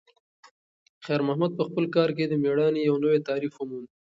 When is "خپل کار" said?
1.69-2.09